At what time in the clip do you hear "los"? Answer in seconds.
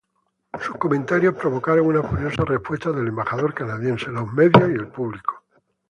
4.09-4.33